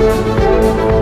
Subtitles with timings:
[0.00, 0.99] Todo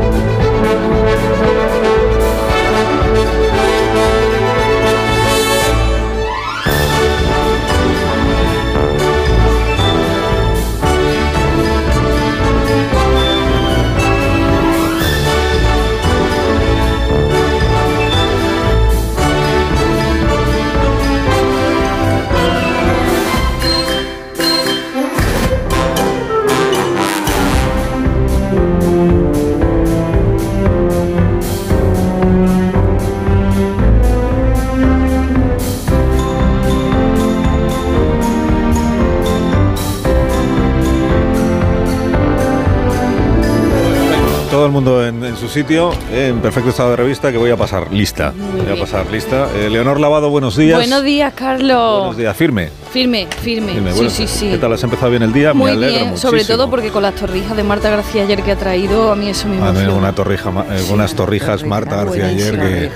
[45.59, 48.33] sitio, en perfecto estado de revista, que voy a pasar lista.
[48.65, 49.49] Voy a pasar lista.
[49.57, 50.79] Eh, Leonor Lavado, buenos días.
[50.79, 51.99] Buenos días, Carlos.
[51.99, 52.71] Buenos días, firme.
[52.93, 53.73] Firme, firme.
[53.73, 53.91] firme.
[53.91, 54.51] Sí, Bueno, sí, sí.
[54.51, 54.73] ¿Qué tal?
[54.75, 55.53] ¿Has empezado bien el día?
[55.55, 56.31] Muy me alegro bien, muchísimo.
[56.31, 59.29] sobre todo porque con las torrijas de Marta García ayer que ha traído, a mí
[59.31, 59.95] eso me Ah, emociona.
[59.95, 62.91] una torrija, eh, unas torrijas Marta García ayer, que,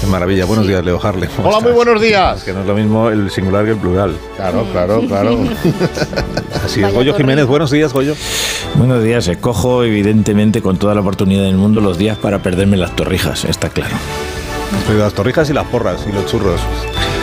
[0.00, 0.44] qué maravilla.
[0.44, 1.30] Buenos días, Leo Harlem.
[1.36, 2.38] ¿cómo Hola, muy buenos días.
[2.38, 4.16] Es que no es lo mismo el singular que el plural.
[4.36, 5.38] Claro, claro, claro.
[6.64, 7.14] Así, Vaya Goyo.
[7.14, 8.14] Jiménez, buenos días, Goyo.
[8.76, 12.94] Buenos días, escojo evidentemente con toda la oportunidad del mundo los días para perderme las
[12.96, 13.96] torrijas, está claro.
[14.96, 16.60] Las torrijas y las porras y los churros.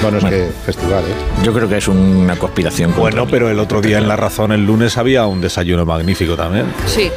[0.02, 1.44] Bueno, es que festival, ¿eh?
[1.44, 2.94] Yo creo que es una conspiración.
[2.96, 3.32] Bueno, mí.
[3.32, 6.66] pero el otro día en La Razón, el lunes, había un desayuno magnífico también.
[6.86, 7.10] Sí,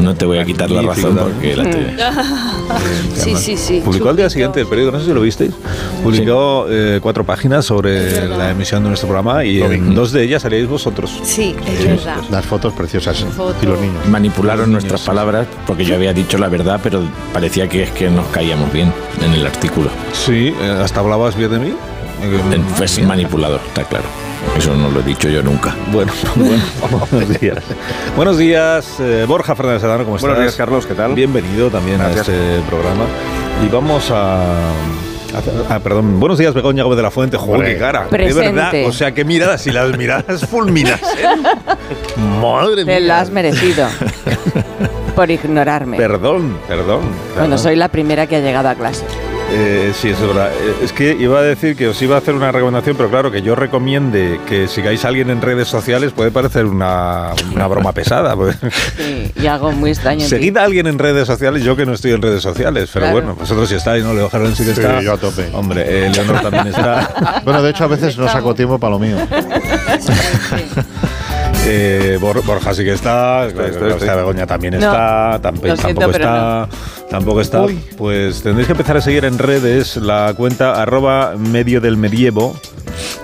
[0.00, 1.56] No te voy a quitar la Magnífico razón también.
[1.56, 2.14] porque la
[3.14, 3.82] te- sí, sí, sí.
[3.84, 5.52] Publicó al día siguiente el periódico, no sé si lo visteis.
[6.02, 10.42] Publicó eh, cuatro páginas sobre la emisión de nuestro programa y en dos de ellas
[10.42, 11.10] salíais vosotros.
[11.22, 12.16] Sí, es Sí, verdad.
[12.30, 13.24] Las fotos preciosas.
[13.36, 13.54] Foto.
[13.62, 14.06] Y los niños.
[14.08, 15.06] manipularon Los nuestras niños.
[15.06, 17.02] palabras porque yo había dicho la verdad, pero
[17.32, 19.90] parecía que es que nos caíamos bien en el artículo.
[20.12, 21.72] Sí, eh, hasta hablabas bien de mí.
[22.22, 23.06] Bien.
[23.08, 24.04] manipulador, está claro.
[24.56, 25.74] Eso no lo he dicho yo nunca.
[25.92, 26.62] Bueno, bueno,
[27.10, 27.58] buenos días.
[28.16, 30.28] Buenos días, eh, Borja Fernández Sedano, ¿cómo estás?
[30.30, 31.14] Buenos días, Carlos, ¿qué tal?
[31.14, 32.28] Bienvenido también Gracias.
[32.28, 33.04] a este programa.
[33.64, 34.44] Y vamos a...
[35.68, 37.36] ah, perdón, buenos días, Begoña Gómez de la Fuente.
[37.36, 38.04] Joder, qué cara.
[38.04, 38.52] De Presente.
[38.52, 41.00] verdad, o sea, qué miradas, si las miradas fulminas.
[41.02, 41.26] ¿eh?
[42.40, 43.00] Madre Te mía.
[43.00, 43.86] lo has merecido.
[45.16, 45.96] por ignorarme.
[45.96, 47.00] Perdón, perdón.
[47.34, 47.58] Perdón.
[47.58, 49.04] soy la primera que ha llegado a clase.
[49.54, 50.50] Eh, sí, eso es verdad.
[50.52, 53.30] Eh, Es que iba a decir que os iba a hacer una recomendación, pero claro,
[53.30, 57.92] que yo recomiende que sigáis a alguien en redes sociales puede parecer una, una broma
[57.94, 58.34] pesada.
[58.34, 58.56] pues.
[58.96, 60.26] Sí, y algo muy extraño.
[60.26, 63.12] Seguid a alguien en redes sociales, yo que no estoy en redes sociales, pero Claro.
[63.20, 64.14] bueno, vosotros sí estáis, ¿no?
[64.14, 65.02] Leo Jarón sí que Sí, está.
[65.02, 65.50] yo a tope.
[65.52, 67.42] Hombre, eh, Leonor también está.
[67.44, 69.16] Bueno, de hecho, a veces no saco tiempo para lo mío.
[71.64, 74.16] Eh, Bor- Borja sí que está, Estoy, estoy, García estoy.
[74.20, 76.68] Begoña también No, está, tamp- lo siento, tampoco está,
[77.08, 77.66] tampoco está.
[77.96, 82.56] Pues tendréis que empezar a seguir en redes la cuenta arroba medio del medievo.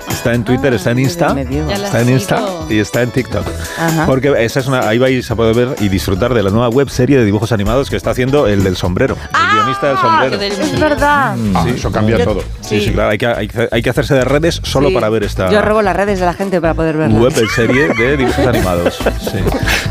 [0.08, 2.66] Está en Twitter, Ah, está en Insta, está en Insta sigo.
[2.70, 3.46] y está en TikTok.
[3.78, 4.04] Ajá.
[4.04, 6.90] Porque esa es una, ahí vais a poder ver y disfrutar de la nueva web
[6.90, 10.36] serie de dibujos animados que está haciendo el del sombrero, el guionista del sombrero.
[10.38, 11.36] del- Es verdad.
[11.54, 11.74] Ah, Sí.
[11.76, 12.42] eso cambia todo.
[12.62, 14.94] Sí, sí, claro, hay que, hay, que- hay que hacerse de redes solo Sí.
[14.94, 17.22] para ver esta Yo robo las redes de la gente para poder verlas.
[17.22, 18.96] web serie de dibujos animados.
[19.20, 19.38] Sí.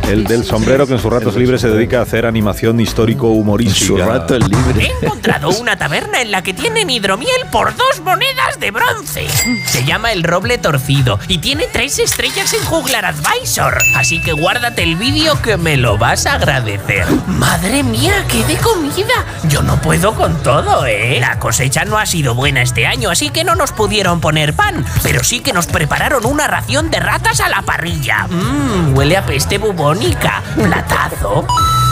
[0.09, 3.39] El del sombrero que en sus ratos libres se dedica a hacer animación histórico En
[3.41, 3.85] humorística.
[3.85, 4.91] su rato el libre.
[5.01, 9.27] He encontrado una taberna en la que tienen hidromiel por dos monedas de bronce.
[9.65, 13.77] Se llama El Roble Torcido y tiene tres estrellas en Juglar Advisor.
[13.95, 17.05] Así que guárdate el vídeo que me lo vas a agradecer.
[17.27, 19.25] Madre mía, qué de comida.
[19.49, 21.17] Yo no puedo con todo, ¿eh?
[21.19, 24.85] La cosecha no ha sido buena este año, así que no nos pudieron poner pan.
[25.03, 28.26] Pero sí que nos prepararon una ración de ratas a la parrilla.
[28.29, 30.41] Mmm, huele a peste bubónica.
[30.55, 31.45] Platazo.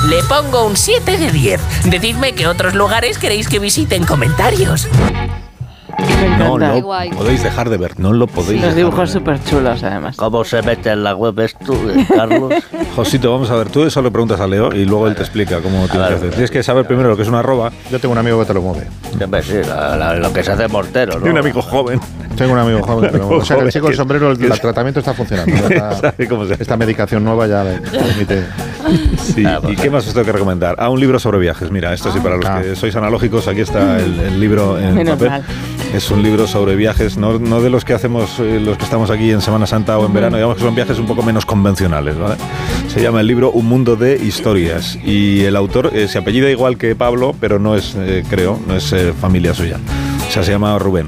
[0.10, 1.62] Le pongo un 7 de 10.
[1.86, 4.88] Decidme qué otros lugares queréis que visite en comentarios.
[6.22, 7.10] Me No lo guay.
[7.12, 9.38] podéis dejar de ver, no lo podéis Los dejar dibujos de ver.
[9.40, 10.18] súper chulos, además.
[10.18, 12.54] ¿Cómo se mete en la web esto, eh, Carlos?
[12.96, 15.62] Josito, vamos a ver, tú eso le preguntas a Leo y luego él te explica
[15.62, 16.30] cómo tienes que hacer.
[16.32, 17.72] Tienes que saber primero lo que es una arroba.
[17.90, 18.88] Yo tengo un amigo que te lo mueve.
[19.44, 21.28] Sí, la- la- lo que se hace mortero, ¿no?
[21.28, 22.00] Y un amigo joven.
[22.36, 23.26] Tengo un amigo joven mueve.
[23.36, 25.54] O sea, que el chico del sombrero, el, tratamiento está funcionando.
[25.56, 26.64] Esta, Sabe cómo se hace.
[26.64, 28.44] esta medicación nueva ya le permite.
[29.18, 30.76] Sí, Ah, ¿Y pues, qué más os tengo que recomendar?
[30.78, 31.72] Ah, un libro sobre viajes.
[31.72, 32.62] Mira, esto sí, para los Ah.
[32.62, 35.30] que sois analógicos, aquí está el, el libro en Menos papel.
[35.30, 35.44] mal.
[35.94, 39.10] Es un libro sobre viajes, no, no de los que hacemos eh, los que estamos
[39.10, 42.18] aquí en Semana Santa o en verano, digamos que son viajes un poco menos convencionales.
[42.18, 42.36] ¿vale?
[42.90, 46.78] Se llama el libro Un mundo de historias y el autor eh, se apellida igual
[46.78, 49.78] que Pablo, pero no es, eh, creo, no es eh, familia suya.
[50.28, 51.08] O sea, se llama Rubén.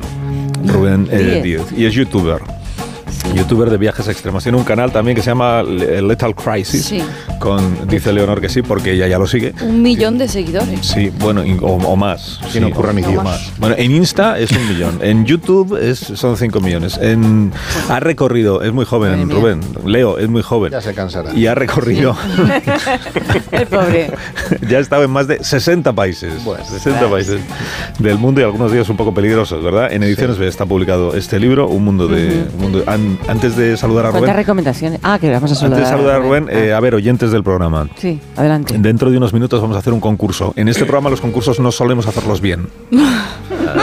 [0.67, 1.71] Rubén eh, Díez.
[1.75, 2.41] Y es youtuber.
[3.35, 4.43] Youtuber de viajes extremos.
[4.43, 6.85] Tiene un canal también que se llama Le- Lethal Crisis.
[6.85, 7.03] Sí.
[7.39, 9.53] Con, dice Leonor que sí, porque ella ya lo sigue.
[9.61, 10.85] Un millón de seguidores.
[10.85, 12.39] Sí, bueno, o, o más.
[12.51, 13.23] Sí, no ocurra ni o Dios.
[13.23, 13.51] más.
[13.59, 14.99] Bueno, en Insta es un millón.
[15.07, 16.97] En YouTube es, son 5 millones.
[17.01, 17.51] En,
[17.89, 19.29] ha recorrido, es muy joven.
[19.29, 19.61] Rubén.
[19.85, 20.71] Leo, es muy joven.
[20.71, 21.33] Ya se cansará.
[21.33, 22.15] Y ha recorrido.
[23.51, 24.11] El pobre.
[24.69, 26.43] ya ha estado en más de 60 países.
[26.43, 27.39] Bueno, 60 países
[27.99, 29.91] del mundo y algunos días un poco peligrosos, ¿verdad?
[29.91, 32.45] En Ediciones B está publicado este libro, Un Mundo de.
[32.55, 34.35] un mundo- an- antes de saludar a ¿Cuántas Rubén.
[34.37, 34.99] recomendaciones?
[35.03, 35.79] Ah, que vamos a saludar.
[35.79, 37.87] Antes de saludar a Rubén, eh, a ver, oyentes del programa.
[37.97, 38.75] Sí, adelante.
[38.77, 40.53] Dentro de unos minutos vamos a hacer un concurso.
[40.55, 42.67] En este programa los concursos no solemos hacerlos bien.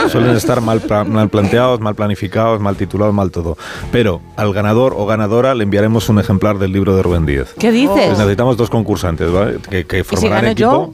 [0.09, 3.57] Suelen estar mal, mal planteados, mal planificados, mal titulados, mal todo.
[3.91, 7.53] Pero al ganador o ganadora le enviaremos un ejemplar del libro de Rubén Díez.
[7.59, 7.89] ¿Qué dices?
[8.07, 9.57] Pues necesitamos dos concursantes, ¿vale?
[9.69, 10.93] Que, que ¿Y si formarán gano equipo.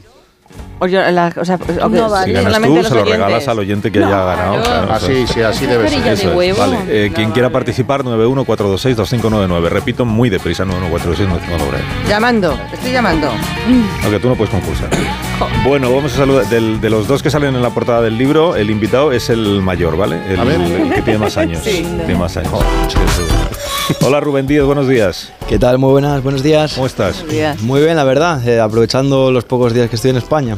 [0.84, 1.58] O yo, la- o sea, o
[1.90, 2.26] que No vale.
[2.26, 3.04] Si ganas tú, se lo oyentes.
[3.12, 4.62] regalas al oyente que haya ganado.
[4.64, 6.08] claro, eso Así, sí, así debe ser.
[6.08, 6.58] Eso es.
[6.58, 7.32] Vale, eh, No quien vale.
[7.34, 9.68] quiera participar, 914262599.
[9.68, 11.78] Repito, muy deprisa, 914262599.
[12.08, 13.28] Llamando, estoy llamando.
[14.02, 14.88] Aunque tú no puedes concursar.
[15.64, 16.46] Bueno, vamos a saludar.
[16.48, 19.62] del- de los dos que salen en la portada del libro, el invitado es el
[19.62, 20.20] mayor, ¿vale?
[20.32, 20.60] El, A ver.
[20.60, 21.60] el que tiene más años.
[21.62, 21.86] Sí.
[21.96, 22.52] Tiene más años.
[24.00, 25.32] Hola Rubén Díaz, buenos días.
[25.48, 25.78] ¿Qué tal?
[25.78, 26.74] Muy buenas, buenos días.
[26.74, 27.16] ¿Cómo estás?
[27.16, 27.60] Buenos días.
[27.62, 30.56] Muy bien, la verdad, eh, aprovechando los pocos días que estoy en España.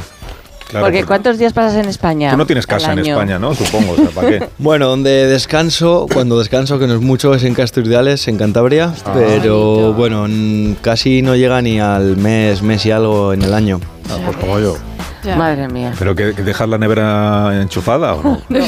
[0.75, 2.33] Claro, Porque porque ¿cuántos días pasas en España?
[2.33, 2.99] Tú no tienes casa en?
[2.99, 3.55] España, ¿no?
[3.55, 4.49] Supongo, o sea, ¿para qué?
[4.59, 9.93] Bueno, donde descanso, cuando descanso, que no es mucho, es en Casturdiales, en Cantabria, pero
[9.93, 13.79] bueno, n- casi no llega ni al mes, mes y algo en el año.
[14.11, 14.77] Ah, pues como yo.
[15.23, 15.37] Ya.
[15.37, 15.93] Madre mía.
[15.99, 18.41] ¿Pero que, que dejas la nevera enchufada o no?
[18.49, 18.59] No,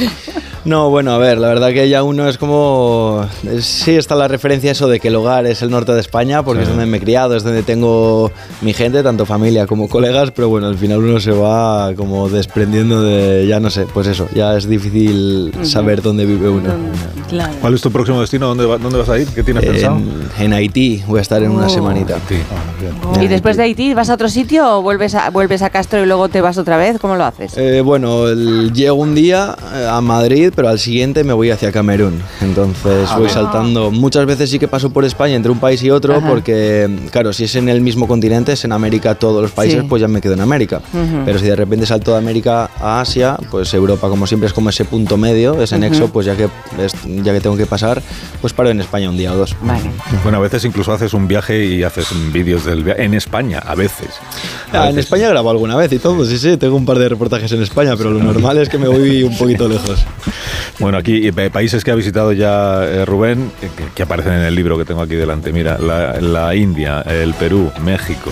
[0.66, 3.24] bueno, a ver, la verdad que ya uno es como...
[3.60, 6.60] sí está la referencia eso de que el hogar es el norte de España, porque
[6.60, 6.62] Sí.
[6.64, 8.32] es donde me he criado, es donde tengo
[8.62, 13.02] mi gente, tanto familia como colegas, pero bueno, al final uno se va como desprendiendo
[13.02, 16.70] de, ya no sé, pues eso, ya es difícil saber dónde vive uno.
[17.28, 17.52] Claro.
[17.60, 18.46] ¿Cuál es tu próximo destino?
[18.48, 19.26] ¿Dónde, va- dónde vas a ir?
[19.28, 19.98] ¿Qué tienes pensado?
[20.38, 21.70] En, Haití voy a estar en una Oh.
[21.70, 22.18] semanita.
[22.28, 22.36] Sí.
[23.20, 26.06] ¿Y después de Haití vas a otro sitio o vuelves a, vuelves a Castro y
[26.06, 26.98] luego te vas otra vez?
[27.00, 27.56] ¿Cómo lo haces?
[27.56, 31.70] Eh, bueno, el- llego un día eh, a Madrid, pero al siguiente me voy hacia
[31.70, 32.20] Camerún.
[32.40, 33.90] Entonces voy saltando.
[33.92, 36.26] Muchas veces sí que paso por España entre un país y otro, Ajá.
[36.28, 39.86] porque, claro, si es en el mismo continente, es en América todos los países, Sí.
[39.88, 40.80] pues ya me quedo en América.
[41.24, 44.70] Pero si de repente salto de América a Asia, pues Europa, como siempre, es como
[44.70, 46.48] ese punto medio, ese nexo, pues ya que,
[46.82, 48.02] es- ya que tengo que pasar,
[48.40, 49.54] pues paro en España un día o dos.
[49.62, 49.90] Vale.
[50.22, 53.04] Bueno, a veces incluso haces un viaje y haces vídeos del viaje.
[53.04, 54.08] En España, a veces.
[54.72, 54.98] Ah, en.
[54.98, 57.94] España grabo alguna vez y todo, sí, sí, tengo un par de reportajes en España,
[57.96, 60.04] pero lo normal es que me voy un poquito lejos.
[60.78, 64.42] Bueno, aquí eh, países que ha visitado ya eh, Rubén, eh, que, que aparecen en
[64.42, 65.52] el libro que tengo aquí delante.
[65.52, 68.30] Mira, la, la India, el Perú, México,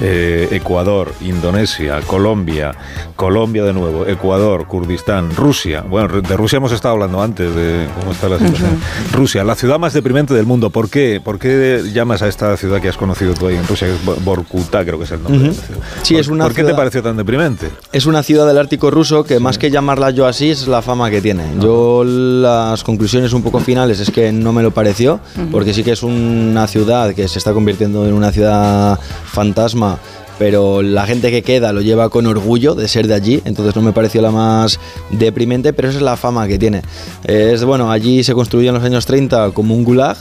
[0.00, 2.72] eh, Ecuador, Indonesia, Colombia,
[3.14, 5.82] Colombia de nuevo, Ecuador, Kurdistán, Rusia.
[5.82, 8.78] Bueno, de Rusia hemos estado hablando antes de cómo está la situación.
[9.12, 10.70] Rusia, la ciudad más deprimente del mundo.
[10.70, 11.20] ¿Por qué?
[11.22, 13.86] ¿Por qué llamas a esta ciudad que has conocido tú ahí en Rusia?
[13.86, 15.38] que es Bo- Vorkuta, creo que es el nombre.
[15.40, 15.60] de la Ujú.
[15.62, 15.73] ciudad.
[16.02, 17.70] Sí, ¿Por- es una ¿Por qué te ciudad- pareció tan deprimente?
[17.92, 21.10] Es una ciudad del Ártico ruso que más que llamarla yo así es la fama
[21.10, 21.44] que tiene.
[21.60, 25.92] Yo las conclusiones un poco finales es que no me lo pareció, porque sí que
[25.92, 29.98] es una ciudad que se está convirtiendo en una ciudad fantasma.
[30.36, 33.82] Pero la gente que queda lo lleva con orgullo de ser de allí, entonces no
[33.82, 34.80] me pareció la más
[35.10, 36.82] deprimente, pero esa es la fama que tiene.
[37.22, 40.16] Es bueno, allí se construyó en los años 30 como un gulag,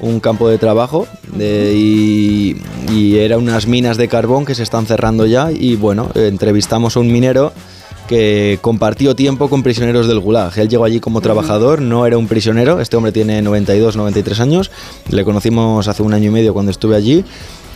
[0.00, 1.08] un campo de trabajo
[1.40, 2.56] y,
[2.92, 7.00] y era unas minas de carbón que se están cerrando ya y bueno, entrevistamos a
[7.00, 7.52] un minero
[8.08, 10.58] que compartió tiempo con prisioneros del Gulag.
[10.58, 14.70] Él llegó allí como trabajador, no era un prisionero, este hombre tiene 92, 93 años,
[15.10, 17.24] le conocimos hace un año y medio cuando estuve allí.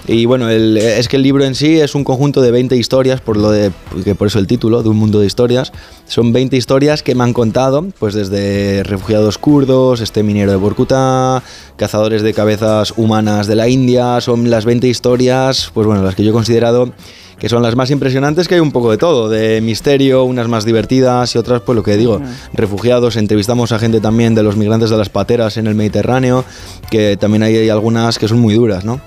[0.09, 3.21] Y bueno, el- es que el libro en sí es un conjunto de 20 historias,
[3.21, 3.71] por lo de
[4.05, 5.73] que por eso el título, de un mundo de historias.
[6.09, 11.43] Son 20 historias que me han contado, pues desde refugiados kurdos, este minero de Borkuta,
[11.77, 16.25] cazadores de cabezas humanas de la India, son las 20 historias, pues bueno, las que
[16.25, 16.93] yo he considerado
[17.39, 20.65] que son las más impresionantes, que hay un poco de todo, de misterio, unas más
[20.65, 22.21] divertidas y otras, pues lo que digo,
[22.53, 26.45] refugiados, entrevistamos a gente también de los migrantes de las pateras en el Mediterráneo,
[26.89, 29.01] que también hay, hay algunas que son muy duras, ¿no?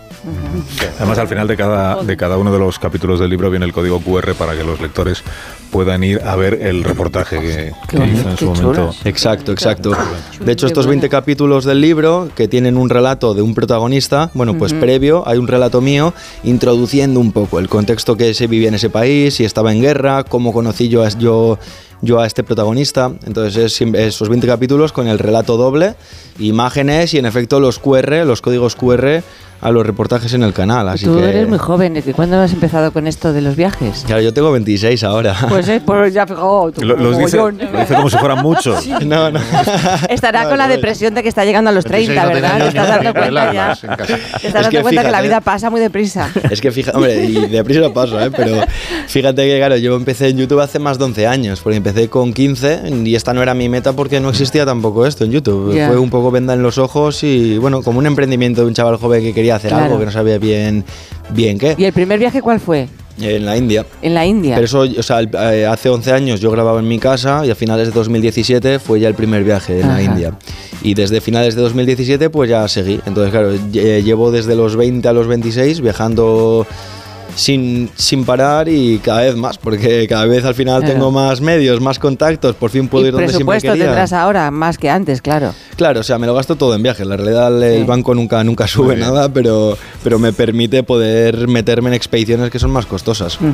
[0.97, 3.73] Además, al final de cada, de cada uno de los capítulos del libro viene el
[3.73, 5.23] código QR para que los lectores
[5.71, 8.93] puedan ir a ver el reportaje que, hizo en su momento.
[9.03, 9.91] Exacto, exacto.
[10.39, 11.01] De hecho, estos bueno.
[11.01, 15.37] 20 capítulos del libro, que tienen un relato de un protagonista, bueno, pues previo hay
[15.37, 19.45] un relato mío introduciendo un poco el contexto que se vivía en ese país, si
[19.45, 21.59] estaba en guerra, cómo conocí yo, a- yo
[22.01, 23.11] yo a este protagonista.
[23.25, 25.95] Entonces es esos 20 capítulos con el relato doble,
[26.39, 29.23] imágenes y en efecto los QR, los códigos QR
[29.65, 30.87] a los reportajes en el canal.
[30.89, 31.95] Así Tú que, eres muy joven.
[31.95, 34.03] ¿desde ¿Cuándo has empezado con esto de los viajes?
[34.05, 35.35] Claro, yo tengo 26 ahora.
[35.49, 36.35] Pues, eh, pues ya tú,
[36.81, 38.87] Lo- los dice, lo dice como si fueran muchos.
[39.05, 39.39] no, no.
[40.09, 42.31] Estará No, con la no, depresión de que está llegando a los 30, 26 no
[42.31, 42.57] tiene ¿verdad?
[42.57, 43.75] Te años estás dando cuenta ya.
[43.75, 46.29] Te estás Es dando que cuenta que la vida pasa muy deprisa.
[46.51, 48.29] Es que fíjate, hombre, y deprisa paso, ¿eh?
[48.31, 48.61] Pero
[49.07, 52.33] fíjate que, claro, yo empecé en YouTube hace más de 11 años, porque empecé con
[52.33, 55.73] 15 y esta no era mi meta porque no existía tampoco esto en YouTube.
[55.75, 55.87] Ya.
[55.87, 58.97] Fue un poco venda en los ojos y, bueno, como un emprendimiento de un chaval
[58.97, 59.85] joven que quería hacer Claro.
[59.85, 60.83] algo que no sabía bien,
[61.31, 62.87] bien qué, ¿Y el primer viaje cuál fue?
[63.21, 63.85] en la India.
[64.01, 64.55] En la India.
[64.55, 67.55] Pero eso, o sea, eh, hace 11 años yo grababa en mi casa y a
[67.55, 69.93] finales de 2017 fue ya el primer viaje en Ajá.
[69.93, 70.33] la India.
[70.81, 72.99] Y desde finales de 2017 pues ya seguí.
[73.05, 76.67] Entonces, claro, lle- llevo desde los 20 a los 26 viajando
[77.35, 80.93] sin, sin parar y cada vez más, porque cada vez al final Claro.
[80.93, 83.85] tengo más medios, más contactos, por fin puedo y ir donde siempre presupuesto quería.
[83.85, 85.53] tendrás ahora, más que antes, claro.
[85.75, 87.05] Claro, o sea, me lo gasto todo en viajes.
[87.05, 87.83] La realidad, el Sí.
[87.85, 92.71] banco nunca, nunca sube nada, pero, pero me permite poder meterme en expediciones que son
[92.71, 93.35] más costosas.
[93.41, 93.51] Ujú.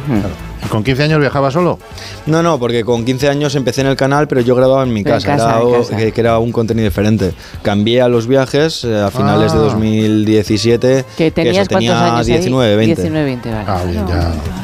[0.64, 1.80] ¿Y ¿Con 15 años viajaba solo?
[2.28, 5.04] No, no, porque con 15 años empecé en el canal, pero yo grababa en mi
[5.04, 5.98] casa, casa, era, casa.
[5.98, 7.34] Que, que era un contenido diferente.
[7.64, 9.56] Cambié a los viajes eh, a finales Ah.
[9.56, 11.06] de 2017.
[11.18, 12.78] Que tenías eso, tenía cuántos años 19, ahí?
[12.78, 12.96] 20.
[13.02, 13.61] 19, 20, vale.
[13.68, 14.14] Ah, bien, ya.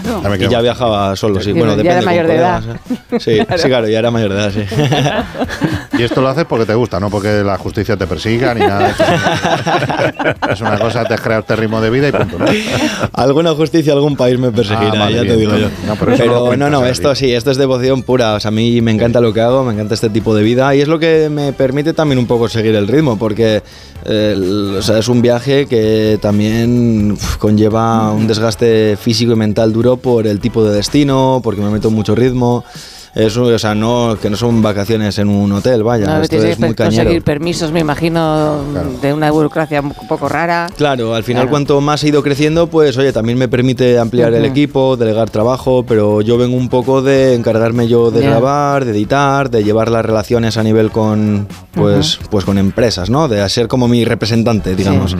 [0.03, 0.21] claro.
[0.23, 1.53] ya me Y ya viajaba solo, sí.
[1.53, 2.05] Ya Bueno, era depende.
[2.05, 2.61] mayor con de edad.
[2.61, 3.19] colegas, ¿eh?
[3.19, 4.61] Sí, sí, claro, ya era mayor de edad, sí.
[5.99, 8.93] Y esto lo haces porque te gusta, no porque la justicia te persiga ni nada.
[10.51, 12.37] es una cosa, te has creado este ritmo de vida y punto.
[12.37, 12.45] ¿no?
[13.13, 15.67] Alguna justicia, algún país me perseguirá, Ah, vale, ya te digo yo.
[15.87, 18.35] No, pero eso no no, cuentas, no, esto sí, esto es devoción pura.
[18.35, 20.73] O sea, a mí me encanta lo que hago, me encanta este tipo de vida
[20.75, 23.63] y es lo que me permite también un poco seguir el ritmo, porque
[24.05, 29.35] eh, el- o sea, es un viaje que también uf, conlleva un desgaste físico y
[29.35, 32.63] mental duro por el tipo de destino, porque me meto mucho ritmo.
[33.17, 36.05] Es, un- o sea, no, que no son vacaciones en un hotel, vaya.
[36.05, 37.23] No, esto tienes es muy que conseguir cañero.
[37.25, 38.61] permisos, me imagino,
[39.01, 40.67] de una burocracia un poco rara.
[40.77, 41.49] Claro, al final Claro.
[41.49, 44.51] cuanto más he ido creciendo, pues oye, también me permite ampliar el Ujú.
[44.51, 48.29] equipo, delegar trabajo, pero yo vengo un poco de encargarme yo de Ya.
[48.29, 53.27] grabar, de editar, de llevar las relaciones a nivel con pues, pues con empresas, ¿no?
[53.27, 55.15] De ser como mi representante, digamos.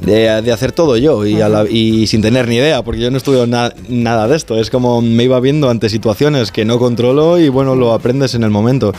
[0.00, 3.10] De, de hacer todo yo y, a la- y sin tener ni idea, porque yo
[3.10, 4.58] no estudio na- nada de esto.
[4.58, 8.42] Es como me iba viendo ante situaciones que no controlo y bueno, lo aprendes en
[8.42, 8.92] el momento.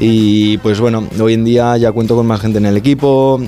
[0.00, 3.40] Y pues bueno, hoy en día ya cuento con más gente en el equipo.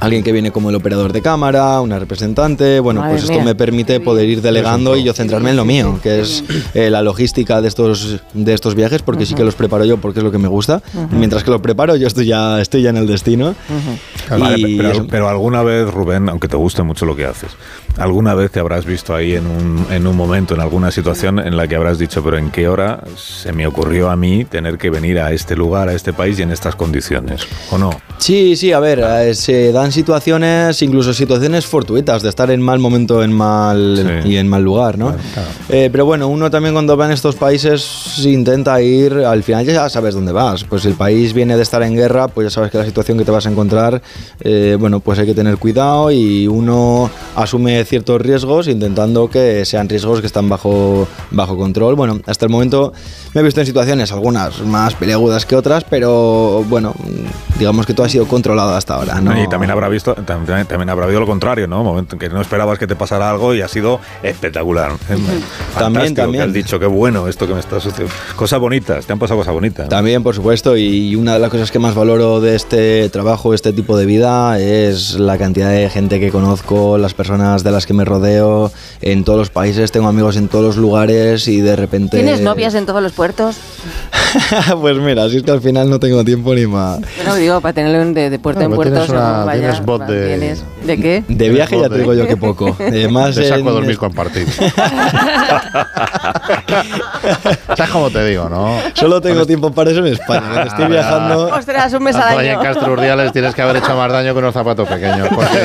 [0.00, 2.78] Alguien que viene como el operador de cámara, una representante.
[2.78, 3.44] Bueno, Madre pues esto mía.
[3.46, 7.02] me permite poder ir delegando y yo centrarme en lo mío, que es eh, la
[7.02, 10.30] logística de estos, de estos viajes, porque sí que los preparo yo porque es lo
[10.30, 10.82] que me gusta.
[11.10, 13.56] Mientras que lo preparo, yo estoy ya, estoy ya en el destino.
[14.30, 17.50] Vale, pero alguna vez, Rubén, aunque te guste mucho lo que haces,
[17.98, 21.56] alguna vez te habrás visto ahí en un, en un momento, en alguna situación en
[21.56, 24.90] la que habrás dicho, pero ¿en qué hora se me ocurrió a mí tener que
[24.90, 27.42] venir a este lugar, a este país y en estas condiciones?
[27.70, 27.90] ¿O no?
[28.18, 32.78] Sí, sí, a ver, eh, se dan situaciones, incluso situaciones fortuitas, de estar en mal
[32.78, 34.30] momento en mal, Sí.
[34.30, 35.14] y en mal lugar, ¿no?
[35.68, 39.88] Eh, pero bueno, uno también cuando va en estos países intenta ir, al final ya
[39.88, 40.64] sabes dónde vas.
[40.64, 43.18] Pues si el país viene de estar en guerra, pues ya sabes que la situación
[43.18, 44.02] que te vas a encontrar,
[44.40, 49.88] eh, bueno, pues hay que tener cuidado y uno asume ciertos riesgos intentando que sean
[49.88, 51.94] riesgos que están bajo, bajo control.
[51.94, 52.92] Bueno, hasta el momento
[53.34, 56.94] me he visto en situaciones, algunas más peleagudas que otras, pero bueno,
[57.58, 59.20] digamos que todo ha sido controlado hasta ahora.
[59.20, 59.40] ¿no?
[59.42, 61.82] Y también habrá visto, también, también habrá habido lo contrario, ¿no?
[61.82, 64.92] Momento en que no esperabas que te pasara algo y ha sido espectacular.
[64.98, 66.44] Fantástico, También, que también.
[66.44, 68.14] has dicho, qué bueno esto que me está sucediendo.
[68.36, 69.88] Cosas bonitas, te han pasado cosas bonitas.
[69.88, 73.72] También, por supuesto, y una de las cosas que más valoro de este trabajo, este
[73.72, 77.94] tipo de vida, es la cantidad de gente que conozco, las personas de las que
[77.94, 78.70] me rodeo
[79.00, 82.16] en todos los países, tengo amigos en todos los lugares y de repente...
[82.16, 83.56] ¿Tienes novias en todos los puertos?
[84.80, 87.00] pues mira, si es que al final no tengo tiempo ni más.
[87.16, 88.92] Bueno, digo, para tenerlo en- de, de puerto Ah, en puerto.
[88.92, 90.64] tienes una- vaya, tienes bot de- tienes.
[90.84, 91.24] ¿De qué?
[91.28, 92.76] De viaje ya te digo yo que poco.
[92.98, 94.46] Eh, más Te saco en- a dormir compartir.
[97.76, 98.78] ¿Sabes cómo te digo, no?
[98.94, 100.62] Solo tengo tiempo para eso en España.
[100.64, 101.46] Estoy Ah, viajando...
[101.48, 102.62] Ostras, un mes al ahí en año.
[102.62, 105.28] Castro Urdiales tienes que haber hecho más daño que unos zapatos pequeños.
[105.28, 105.60] porque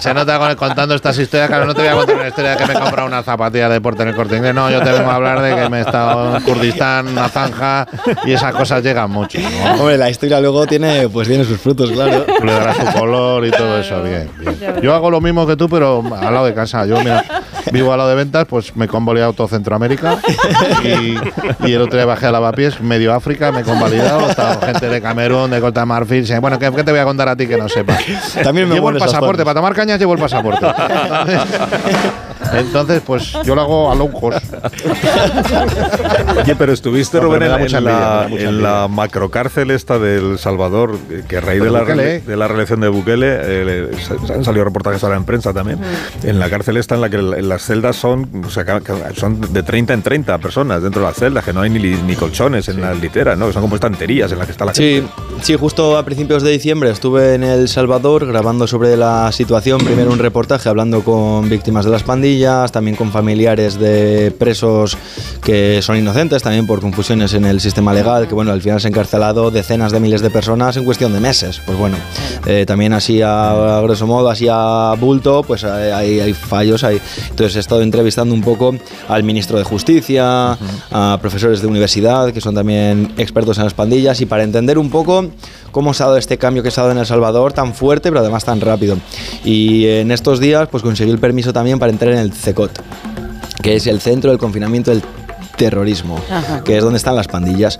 [0.00, 1.48] se nota con- contando estas historias.
[1.48, 3.68] Claro, no te voy a contar una historia de que me he comprado una zapatilla
[3.68, 4.54] de deporte en el corte inglés.
[4.54, 7.86] No, yo te vengo a hablar de que me he estado en Kurdistán, una zanja,
[8.24, 9.38] y esas cosas llegan mucho.
[9.38, 9.80] ¿no?
[9.80, 12.24] Hombre, la historia luego tiene, pues tiene sus frutos, claro.
[12.42, 14.80] Le darás su color y todo eso, bien, bien.
[14.82, 16.86] Yo hago lo mismo que tú, pero al lado de casa.
[16.86, 17.24] Yo, mira,
[17.72, 20.18] vivo al lado de ventas, pues me he convalidado todo Centroamérica
[20.84, 21.16] y,
[21.68, 25.00] y el otro día bajé a lavapiés, medio África, me he convalidado, estaba gente de
[25.00, 26.26] Camerún, de Costa Marfil.
[26.40, 27.98] Bueno, ¿qué, qué te voy a contar a ti que no sepas?
[28.42, 30.66] También me llevo el pasaporte, para tomar cañas llevo el pasaporte.
[32.54, 34.44] Entonces, pues yo lo hago a low cost.
[36.42, 39.98] Oye, pero estuviste, No, pero Rubén, da en, mucha en la, en la macrocárcel esta
[39.98, 42.20] del Salvador, eh, que a raíz De de la, Bukele.
[42.20, 43.90] de la reelección de Bukele, eh,
[44.26, 45.78] se- han salido reportajes ahora en prensa también,
[46.22, 48.64] en la cárcel esta en la que las celdas son, o sea,
[49.16, 52.14] son de 30 en 30 personas dentro de las celdas, que no hay ni, ni
[52.16, 53.46] colchones en las literas, ¿no?
[53.48, 55.10] Que son como estanterías en las que está la Sí, gente.
[55.42, 59.80] sí, justo a principios de diciembre estuve en El Salvador grabando sobre la situación.
[59.84, 62.39] Primero un reportaje hablando con víctimas de las pandillas,
[62.72, 64.96] también con familiares de presos
[65.42, 68.88] que son inocentes, también por confusiones en el sistema legal, que bueno, al final se
[68.88, 71.60] han encarcelado decenas de miles de personas en cuestión de meses.
[71.66, 71.96] Pues bueno,
[72.46, 76.84] eh, también así a, a grosso modo, así a bulto, pues hay, hay- fallos.
[76.84, 77.00] Hay.
[77.30, 78.74] Entonces he estado entrevistando un poco
[79.08, 80.56] al ministro de Justicia,
[80.90, 84.90] a profesores de universidad que son también expertos en las pandillas y para entender un
[84.90, 85.26] poco
[85.70, 88.10] cómo se ha dado este cambio que se ha dado en El Salvador tan fuerte
[88.10, 88.96] pero además tan rápido.
[89.44, 92.70] Y en estos días pues conseguí el permiso también para entrar en el CECOT,
[93.62, 95.02] que es el Centro del Confinamiento del
[95.56, 96.64] Terrorismo, Ajá.
[96.64, 97.78] que es donde están las pandillas.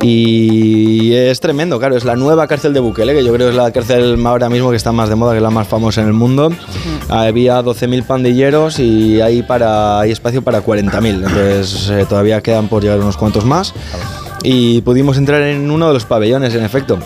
[0.00, 3.56] Y es tremendo, claro, es la nueva cárcel de Bukele, que yo creo que es
[3.56, 6.06] la cárcel ahora mismo que está más de moda, que es la más famosa en
[6.06, 6.52] el mundo.
[7.08, 12.82] Había 12.000 pandilleros y hay, para, hay espacio para 40.000, entonces eh, todavía quedan por
[12.82, 13.74] llegar unos cuantos más.
[14.44, 17.00] Y pudimos entrar en uno de los pabellones, en efecto.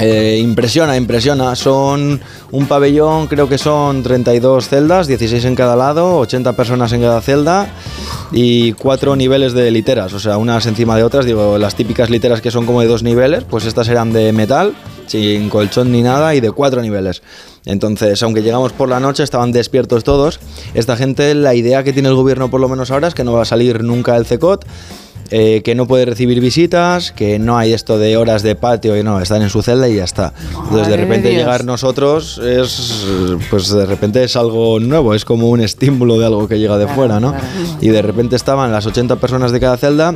[0.00, 1.56] Eh, impresiona, impresiona.
[1.56, 2.20] Son
[2.52, 7.20] un pabellón, creo que son 32 celdas, 16 en cada lado, 80 personas en cada
[7.20, 7.68] celda
[8.30, 11.26] y cuatro niveles de literas, o sea, unas encima de otras.
[11.26, 14.74] Digo, las típicas literas que son como de dos niveles, pues estas eran de metal,
[15.06, 17.22] sin colchón ni nada y de cuatro niveles.
[17.64, 20.38] Entonces, aunque llegamos por la noche, estaban despiertos todos.
[20.74, 23.32] Esta gente, la idea que tiene el gobierno por lo menos ahora es que no
[23.32, 24.64] va a salir nunca el CECOT
[25.30, 29.02] eh, que no puede recibir visitas, que no hay esto de horas de patio y
[29.02, 30.32] no, están en su celda y ya está.
[30.48, 31.40] Entonces de de repente Dios.
[31.40, 33.04] llegar nosotros es,
[33.50, 36.84] pues de repente es algo nuevo, es como un estímulo de algo que llega de
[36.84, 37.30] Claro, fuera, ¿no?
[37.32, 37.46] claro.
[37.80, 40.14] Y de repente estaban las 80 personas de cada celda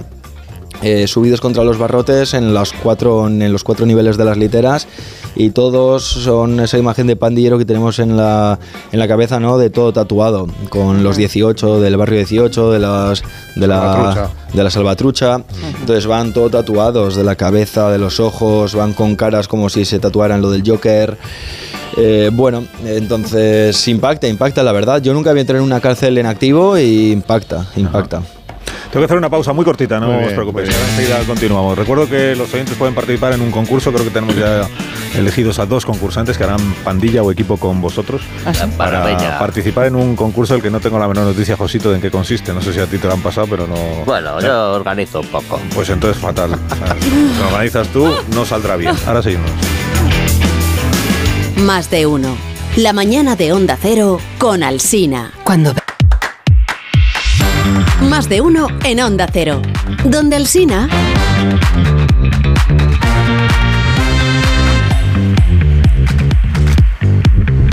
[0.83, 4.89] eh, subidos contra los barrotes en, las cuatro, en los cuatro niveles de las literas
[5.35, 8.59] y todos son esa imagen de pandillero que tenemos en la,
[8.91, 9.59] en la cabeza, ¿no?
[9.59, 13.23] De todo tatuado, con los 18 del barrio 18, de las
[13.57, 14.31] de la, Salvatrucha.
[14.53, 15.43] de la salvatrucha.
[15.81, 19.85] Entonces van todo tatuados de la cabeza, de los ojos, van con caras como si
[19.85, 21.17] se tatuaran lo del Joker.
[21.97, 25.03] Eh, bueno, entonces impacta, impacta la verdad.
[25.03, 28.23] Yo nunca había entrado en una cárcel en activo y impacta, impacta.
[28.93, 30.69] Tengo que hacer una pausa muy cortita, no Muy os preocupéis.
[30.69, 30.81] bien.
[30.91, 31.79] enseguida continuamos.
[31.79, 33.91] Recuerdo que los oyentes pueden participar en un concurso.
[33.91, 34.69] Creo que tenemos ya
[35.19, 38.21] elegidos a dos concursantes que harán pandilla o equipo con vosotros
[38.77, 39.39] para Maravilla.
[39.39, 42.11] participar en un concurso del que no tengo la menor noticia, Josito, de en qué
[42.11, 42.53] consiste.
[42.53, 43.77] No sé si a ti te lo han pasado, pero no.
[44.05, 45.59] Bueno, yo organizo un poco.
[45.75, 46.53] Pues entonces fatal.
[46.53, 48.95] O sea, si lo organizas tú, no saldrá bien.
[49.07, 49.51] Ahora seguimos.
[51.57, 52.37] Más de uno.
[52.77, 55.33] La mañana de Onda Cero con Alsina.
[55.45, 55.73] Cuando
[58.13, 59.63] Más de uno en Onda Cero.
[60.05, 60.87] Donde Alsina.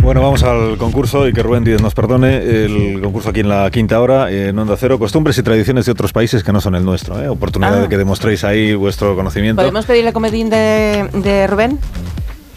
[0.01, 2.37] Bueno, vamos al concurso y que Rubén Díez nos perdone.
[2.37, 4.97] El concurso aquí en la quinta hora, en Onda Cero.
[4.97, 7.21] Costumbres y tradiciones de otros países que no son el nuestro.
[7.21, 7.27] ¿eh?
[7.29, 7.81] Oportunidad Ah.
[7.81, 9.61] de que demostréis ahí vuestro conocimiento.
[9.61, 11.77] ¿Podemos pedirle comedín de, de Rubén?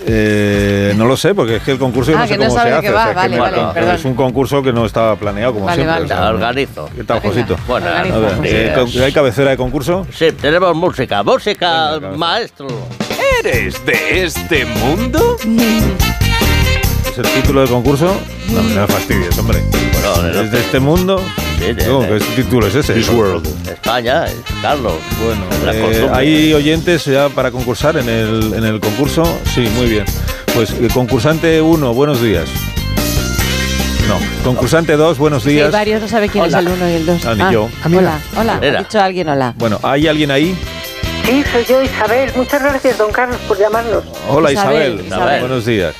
[0.04, 2.58] Eh, no lo sé, porque es que el concurso yo Ah, no sé cómo se
[2.58, 3.94] hace.
[3.94, 5.92] Es un concurso que no estaba planeado, como Vale, siempre.
[5.92, 6.04] vale.
[6.04, 6.90] o sea, La organizo.
[6.94, 7.20] ¿Qué tal.
[7.20, 7.56] Josito?
[7.68, 7.86] Bueno,
[8.44, 10.06] eh, ¿hay cabecera de concurso?
[10.12, 11.22] Sí, tenemos música.
[11.22, 12.66] Música, Venga, maestro.
[13.44, 15.36] ¿Eres de este mundo?
[17.10, 18.16] ¿Es el título del concurso?
[18.50, 19.58] No, no me fastidies, hombre.
[19.70, 21.20] Bueno, ¿Es de este mundo?
[21.62, 22.94] Sí, No, ¿Qué título es ese?
[22.94, 23.46] This world.
[23.68, 24.94] España, es Carlos.
[25.24, 26.08] Bueno, eh.
[26.12, 29.22] ¿hay oyentes ya para concursar en el, en el concurso?
[29.54, 30.04] Sí, muy bien.
[30.54, 32.48] Pues eh, concursante 1, buenos días.
[34.08, 35.70] No, concursante 2, buenos Sí, días.
[35.70, 36.58] varios no sabe quién Hola.
[36.58, 37.24] es el uno y el dos.
[37.24, 37.68] Ah, ni yo.
[37.86, 38.54] Hola, hola.
[38.60, 39.54] Ha dicho alguien hola.
[39.56, 40.56] Bueno, ¿hay alguien ahí?
[41.24, 42.30] Sí, soy yo, Isabel.
[42.34, 44.02] Muchas gracias, don Carlos, por llamarnos.
[44.28, 45.06] Hola Isabel, Isabel.
[45.06, 45.40] Isabel.
[45.40, 45.94] Buenos días.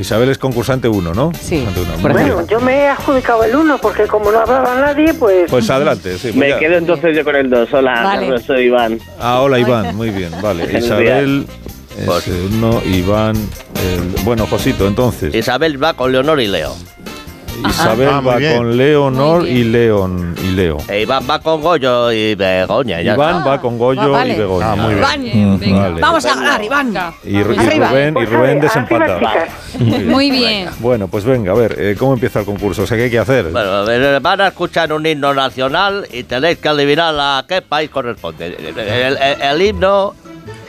[0.00, 1.30] Isabel es concursante 1, ¿no?
[1.38, 2.12] Sí, uno.
[2.12, 5.50] Bueno, yo me he adjudicado el uno porque como no hablaba nadie, pues...
[5.50, 6.28] Pues adelante, sí.
[6.28, 6.58] pues Me ya.
[6.58, 7.72] quedo entonces yo con el 2.
[7.74, 8.20] Hola, Vale.
[8.26, 8.98] Carlos, soy Iván.
[9.20, 10.64] Ah, hola Iván, muy bien, vale.
[10.78, 11.46] Isabel
[11.98, 13.36] es Pues- uno, Iván.
[13.36, 15.34] el- bueno, Josito, entonces.
[15.34, 16.74] Isabel va con Leonor y Leo.
[17.68, 18.56] Isabel Ah, va bien.
[18.56, 19.64] con Leonor y.
[19.64, 20.78] León y Leo.
[20.88, 23.00] E Iván va con Goyo y Begoña.
[23.02, 23.50] Ya Iván está.
[23.50, 24.34] va con Goyo Ah, vale.
[24.34, 24.72] y Begoña.
[24.72, 24.98] Ah, muy bien.
[24.98, 25.20] Iván,
[25.54, 25.80] Mm, venga.
[25.82, 26.00] vale.
[26.00, 26.94] Vamos a ganar, Iván.
[27.24, 27.42] Y, y.
[27.42, 29.18] Rubén, y Rubén desempata.
[29.78, 30.68] Muy bien.
[30.78, 32.82] Bueno, pues venga, a ver, eh, ¿cómo empieza el concurso?
[32.82, 33.50] O sea, ¿qué hay que hacer?
[33.50, 37.60] Bueno, a ver, van a escuchar un himno nacional y tenéis que adivinar a qué
[37.62, 38.46] país corresponde.
[38.46, 40.14] El, el- el himno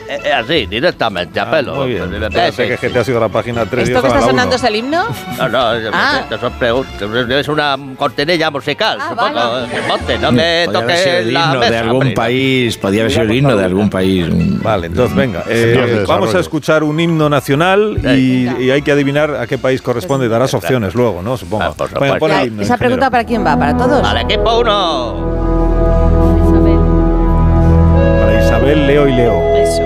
[0.08, 1.74] eh, eh, así, directamente, a pelo.
[1.74, 2.02] Ah, Muy bien.
[2.12, 2.92] Eh, Espérate sí, que, que sí.
[2.92, 5.04] te has ido a la página 3 ¿Esto que está sonando es el himno?
[5.38, 6.22] No, no, es- Ah.
[6.30, 9.34] es- son preguntas, es una cortinilla musical, Ah, supongo.
[9.34, 9.68] vale.
[9.68, 12.10] Que monte, no me Podría haber sido toques el la himno mesa, de algún hombre.
[12.14, 14.26] país, podría haber sido el himno de algún país.
[14.62, 15.44] Vale, entonces venga.
[15.48, 18.60] eh, vamos a escuchar un himno nacional y, Venga.
[18.60, 20.28] y hay que adivinar a qué país corresponde.
[20.28, 21.36] Darás opciones luego, ¿no?
[21.36, 21.64] Supongo.
[21.64, 22.18] Ah, por Venga, supuesto.
[22.18, 23.10] pon el Ya, himno, ¿Esa pregunta ingeniero.
[23.10, 23.58] para quién va?
[23.58, 24.06] ¿Para todos?
[24.06, 25.42] Al equipo 1.
[28.20, 29.56] Para Isabel, Leo y Leo.
[29.56, 29.82] Eso.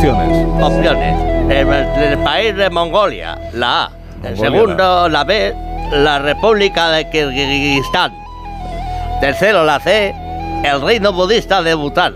[0.00, 0.46] Opciones.
[0.64, 1.14] Opciones.
[1.50, 3.90] El, el país de Mongolia, la A.
[4.24, 5.54] El Mongolia, segundo, la B,
[5.92, 8.10] la República de Kirguistán.
[9.20, 10.14] Tercero, la C,
[10.64, 12.14] el reino budista de Bután.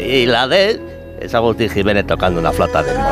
[0.00, 0.80] Y la D,
[1.20, 3.08] es Agustín Jiménez tocando una flauta de molo.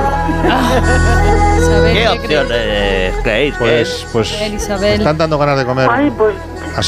[1.59, 4.07] Isabel, ¿Qué ¿qué opciones creéis que Pues, es?
[4.13, 5.89] pues Isabel, me están dando ganas de comer.
[5.93, 6.35] Ay, pues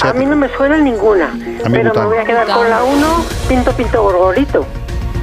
[0.02, 1.32] a mí no me suena ninguna.
[1.70, 2.02] pero Bután.
[2.08, 2.58] me voy a quedar Bután.
[2.58, 4.66] con la 1, pinto, pinto, gorgorito.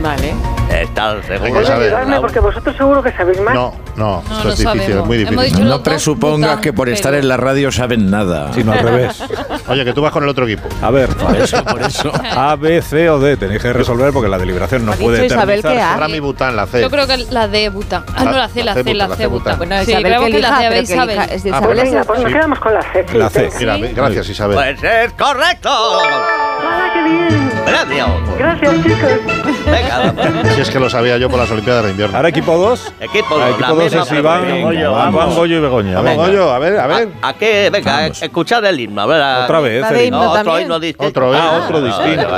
[0.02, 0.34] Vale.
[0.72, 1.44] ¿Estás seguro?
[1.44, 1.88] Venga, Voy a Isabel.
[1.88, 3.54] ayudarme porque vosotros seguro que sabéis más.
[3.56, 4.90] No, no, No, esto es difícil, sabemos.
[5.02, 5.68] es muy difícil.
[5.68, 8.52] No presupongas que por estar pero- en la radio saben nada.
[8.54, 9.24] Sino al revés.
[9.68, 10.68] Oye, que tú vas con el otro equipo.
[10.82, 11.10] A ver.
[11.10, 12.12] Por eso, por eso.
[12.36, 13.38] A, B, C o D.
[13.38, 15.82] Tenéis que resolver porque la deliberación no Ha puede Isabel eternizarse.
[15.82, 15.94] A.
[15.96, 16.82] Ahora mi Bután, la C.
[16.82, 18.04] Yo creo que la de Bután.
[18.16, 19.58] Ah, no, la C, la C, la C, Bután.
[19.58, 21.10] Bueno, Sí, Isabel creo que que la elija, C, pero que Isabel.
[21.18, 21.34] elija.
[21.34, 23.06] Es de Ah, Isabel Pues es venga, pues nos quedamos con la C.
[23.10, 23.52] Sí, La C.
[23.52, 23.58] sí.
[23.60, 24.56] Mira, gracias Isabel.
[24.58, 25.70] Pues es correcto.
[25.70, 27.52] ¡Hala, qué bien!
[27.66, 28.06] Premio.
[28.38, 29.57] Gracias, chicos.
[29.72, 30.26] Venga, vamos.
[30.56, 32.16] Si es que lo sabía yo por las Olimpiadas de invierno.
[32.18, 32.94] Ahora equipo 2.
[33.02, 35.36] Equipo, Ah, la equipo 2 misma es Iván, Goyo, Juan.
[35.36, 35.94] Goyo y Begoña.
[35.96, 36.26] Vamos, Venga.
[36.26, 37.10] Goyo, a ver, a ver.
[37.22, 37.70] ¿A, a qué?
[37.72, 38.22] Venga, Vamos.
[38.24, 39.02] escuchar el himno.
[39.02, 39.86] A ver, a- Otra vez.
[39.92, 40.24] El himno.
[40.24, 41.08] No, otro himno distinto.
[41.10, 41.40] Otro, ¿eh?
[41.40, 42.38] Ah, otro distinto.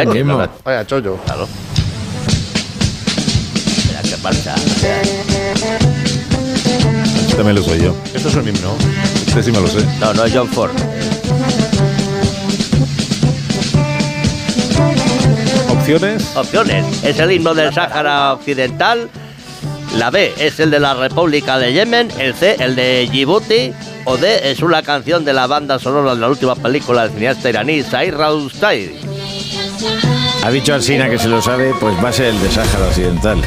[0.00, 0.48] el mismo, ¿eh?
[0.64, 1.16] Vaya, chollo.
[1.24, 1.48] Claro.
[3.88, 4.54] Mira qué pasa.
[7.28, 7.94] Este me lo soy yo.
[8.14, 8.74] Esto es un himno.
[9.26, 9.84] Este sí me lo sé.
[10.00, 10.70] No, no es John Ford.
[15.88, 16.36] Opciones.
[16.36, 17.02] Opciones.
[17.02, 19.08] Es el himno del Sáhara Occidental.
[19.96, 22.10] La B es el de la República de Yemen.
[22.18, 23.72] El C, el de Djibouti.
[24.04, 27.48] O D es una canción de la banda sonora de la última película del cineasta
[27.48, 28.96] iraní Said Roustai.
[30.44, 33.42] Ha dicho Alsina que se lo sabe, pues va a ser el de Sáhara Occidental.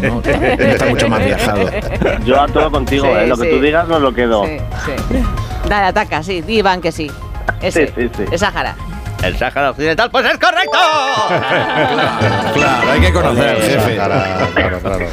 [0.00, 1.70] No, está mucho más viajado.
[2.24, 3.26] Yo a todo contigo, Sí, ¿eh?
[3.26, 4.46] Lo que tú digas no lo quedo.
[4.46, 5.22] Sí, sí.
[5.68, 6.40] Dale, ataca, sí.
[6.40, 7.10] Di, Iván, que sí.
[7.60, 7.88] Ese.
[7.88, 8.24] Sí, sí, sí.
[8.30, 8.76] Es Sáhara.
[9.22, 10.78] El Sáhara Occidental, pues es correcto.
[12.54, 13.94] Claro, hay que conocer al jefe.
[13.94, 14.14] Claro,
[14.54, 15.06] claro, claro.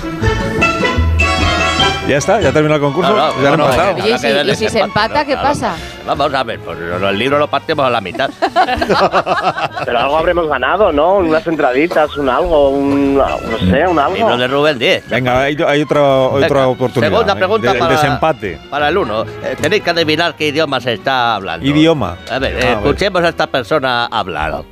[2.08, 2.40] ¿Ya está?
[2.42, 3.14] ¿Ya terminó el concurso?
[3.16, 3.92] No, no, ¿Ya han pasado?
[3.98, 5.76] no, Oye, ¿y si- y si se empata, qué pasa?
[6.06, 8.30] Vamos a ver, pues el libro lo partimos a la mitad.
[9.86, 11.16] Pero algo habremos ganado, ¿no?
[11.16, 13.16] Unas entraditas, un algo, un.
[13.18, 13.28] No
[13.70, 14.16] sé, un algo.
[14.16, 15.04] Libro de Rubén Díez.
[15.10, 17.10] Venga, hay, hay otra, otra Venga, oportunidad.
[17.12, 17.36] Segunda ¿eh?
[17.36, 18.60] pregunta De- para, Desempate.
[18.70, 19.24] para el uno.
[19.44, 21.66] Eh, tenéis que adivinar qué idioma se está hablando.
[21.66, 22.18] Idioma.
[22.32, 22.78] A ver, Ah, eh, a ver.
[22.86, 24.64] escuchemos a esta persona hablar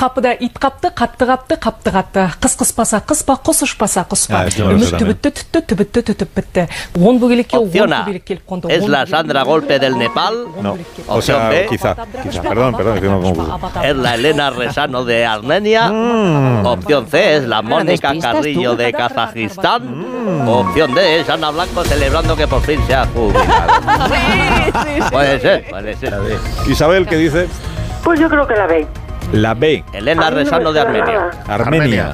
[0.00, 4.64] қапыда ит қапты қатты қапты қапты қатты қыс қыспаса қыспа құс ұшпаса құспа Ah, esto
[4.66, 5.16] me lo sé үміт también.
[5.16, 6.68] түбітті түтті түбітті түтіп бітті
[7.00, 8.04] он бөгелекке он Opción A.
[8.04, 10.34] көбелек келіп қонды Es он la бөгелек- Sandra Golpe del Nepal.
[10.62, 10.76] No.
[11.08, 11.66] O Opción sea, B.
[11.70, 11.94] quizá.
[12.22, 12.42] quizá.
[12.42, 13.60] Perdón, perdón, que no confundo.
[13.82, 15.88] Es la Elena Resano de Armenia.
[15.88, 16.66] Mm.
[16.66, 18.76] Opción C es la Mónica despistas Carrillo tú.
[18.76, 19.82] de Kazajistán.
[20.44, 20.48] Mm.
[20.48, 23.72] Opción D es Ana Blanco celebrando que por fin se ha jubilado.
[25.10, 26.14] Puede ser, puede ser.
[26.68, 27.48] Isabel, ¿qué dice?
[28.04, 28.86] Pues yo creo que la B.
[29.31, 29.83] La B.
[29.93, 31.29] Elena no Resano de Armenia.
[31.47, 32.13] Armenia.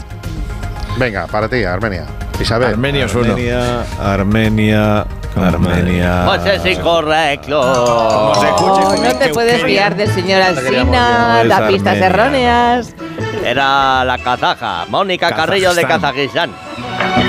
[0.97, 2.05] Venga, para ti, Armenia.
[2.39, 2.69] Isabel.
[2.69, 3.33] Armenio es uno.
[3.33, 6.23] Armenia, Armenia, Armenia.
[6.25, 7.59] Pues es incorrecto.
[7.59, 12.05] Oh, no te puedes fiar del señor Alsina, Es da pistas Armenia.
[12.07, 12.95] erróneas.
[13.43, 16.51] Era la kazaja, Mónica Carrillo de Kazajistán.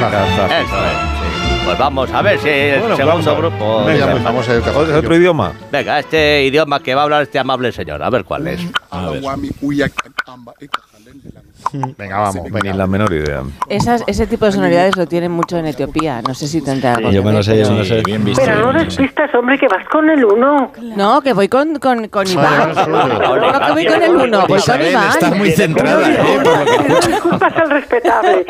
[0.01, 0.51] Kazaj.
[0.51, 1.18] Eso es.
[1.69, 3.85] Pues vamos a ver si el Bueno, segundo vamos a- grupo.
[3.85, 4.97] Venga, muy famoso el ¿Es Kazaj.
[4.97, 5.53] otro idioma?
[5.71, 8.61] Venga, este idioma que va a hablar este amable señor, a ver cuál es.
[11.99, 12.45] Venga, vamos.
[12.45, 12.75] Ni Venga.
[12.75, 13.43] la menor idea.
[13.69, 16.23] Esas, ese tipo de sonoridades lo tienen mucho en Etiopía.
[16.23, 17.11] No sé si tendrá algo.
[17.11, 18.03] Yo que me lo sé, yo pero- me lo sé.
[18.07, 18.43] bien visto.
[18.45, 20.73] Pero no despistas, hombre, que vas con el 1.
[20.97, 22.73] No, que voy con, con, con Iván.
[22.77, 25.09] Ah, No, que voy con el uno, voy con Iván.
[25.11, 26.19] estás muy centrada, ¿eh?
[27.09, 28.47] Disculpas al respetable.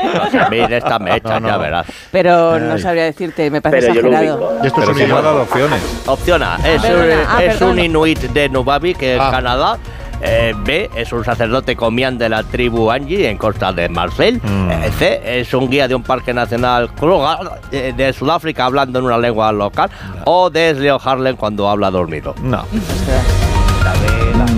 [0.51, 1.87] Mira, esta mecha, ya verás.
[2.13, 4.59] Pero no sabría decirte, me parece yo exagerado.
[4.63, 5.23] esto es un idioma.
[5.23, 6.03] dado opciones.
[6.07, 9.31] Opción A, es, Perdona, un, ah, es un inuit de Nubabik, que es Ah.
[9.31, 9.79] Canadá.
[10.21, 14.41] Eh, B es un sacerdote comián de la tribu Angie en costa de Marseille.
[14.43, 14.71] Mm.
[14.71, 19.05] Eh, C es un guía de un parque nacional Kruger eh, de Sudáfrica hablando en
[19.05, 19.91] una lengua local.
[20.25, 22.35] O D es Leo Harlem cuando habla dormido.
[22.43, 22.65] No.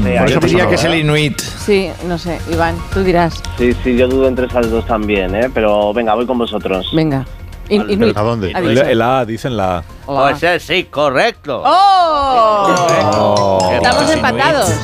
[0.02, 0.94] Por Yo eso diría que es el.
[0.94, 1.38] Inuit.
[1.40, 3.40] Sí, no sé, Iván, tú dirás.
[3.58, 5.50] Sí, sí, yo dudo entre esas dos también, ¿eh?
[5.52, 6.88] Pero venga, voy con vosotros.
[6.92, 7.24] Venga.
[7.68, 8.16] In- Inuit.
[8.16, 8.50] ¿A dónde?
[8.50, 10.30] El, A, dicen la Hola.
[10.30, 11.62] Pues es sí, correcto.
[11.64, 12.74] ¡Oh!
[12.76, 13.34] Correcto.
[13.34, 13.70] Oh.
[13.72, 14.74] Estamos empatados.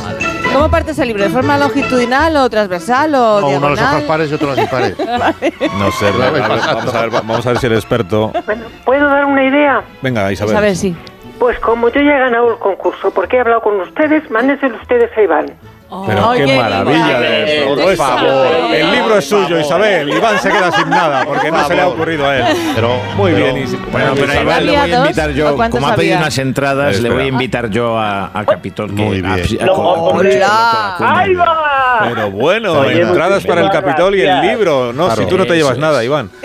[0.57, 1.23] ¿Cómo partes el libro?
[1.25, 3.95] ¿De forma longitudinal o transversal o No, uno los diagonal?
[3.97, 4.97] ojos pares y otro los impares.
[5.79, 8.33] No sé, a ver, vamos a ver, vamos a ver si el experto.
[8.85, 9.83] ¿Puedo dar una idea?
[10.03, 10.57] Venga, Isabel.
[10.61, 10.97] Ver, sí.
[11.39, 15.11] Pues como yo ya he ganado el concurso, porque he hablado con ustedes, mándenselo ustedes
[15.17, 15.47] a Iván.
[16.07, 17.75] Pero Ay, qué, qué maravilla de eso.
[17.77, 18.47] Por favor.
[18.75, 20.09] El libro es suyo, Isabel.
[20.09, 22.57] Iván se queda sin nada porque no se le ha ocurrido a él.
[22.75, 23.57] Pero, Muy pero- bien.
[23.59, 24.43] Is- Bueno, pero a Isabel.
[24.43, 26.25] Iván le voy ¿Había a invitar yo, ¿O cuántos como ha pedido había?
[26.25, 28.91] unas entradas, le voy a invitar yo a, a Capitol.
[28.91, 29.47] Muy bien.
[31.01, 32.01] ¡Ahí va!
[32.09, 34.93] Pero bueno, entradas para el Capitol y el libro.
[34.93, 35.23] No, Claro.
[35.23, 36.03] si tú no te llevas nada.
[36.05, 36.31] Iván.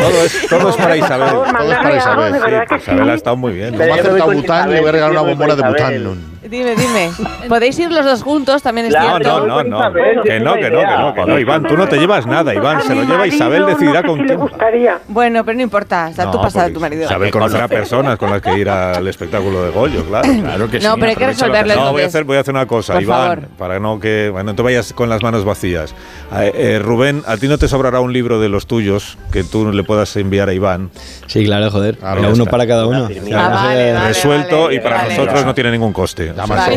[0.00, 1.28] Todo es, todo es para Isabel.
[1.28, 3.76] Todo es para Isabel, sí, Isabel ha estado muy bien.
[3.76, 6.02] Como ha acertado Bután, le voy a Isabel, regalar una bombona de Isabel.
[6.04, 6.29] Bután.
[6.50, 7.10] Dime, dime.
[7.48, 9.46] Podéis ir los dos juntos, también es No, cierto.
[9.46, 9.78] no, no, no.
[9.78, 11.38] Isabel, Que no, que no, que no, que no.
[11.38, 12.82] Iván, tú no te llevas nada, Iván.
[12.82, 14.38] Se lo lleva Isabel, decidirá no con quién.
[14.38, 14.98] gustaría.
[15.08, 16.08] Bueno, pero no importa.
[16.10, 17.04] Está No, tú pasada tu marido.
[17.04, 20.28] Isabel conocerá personas con las que ir al espectáculo de Goyo, claro.
[20.50, 20.86] Claro que sí.
[20.86, 21.52] No, pero hay que ocasión.
[21.52, 23.48] No, voy a hacer, voy a hacer una cosa, Por Iván, favor.
[23.56, 25.94] para no que, bueno, tú vayas con las manos vacías.
[26.36, 29.70] Eh, eh, Rubén, a ti no te sobrará un libro de los tuyos que tú
[29.72, 30.90] le puedas enviar a Iván,
[31.26, 31.96] Sí, claro, joder.
[31.96, 32.50] Claro, uno está.
[32.50, 33.08] para cada uno.
[33.08, 34.08] Ah, no vale, vale.
[34.08, 35.16] resuelto y para vale.
[35.16, 36.32] nosotros no tiene ningún coste.
[36.46, 36.70] Más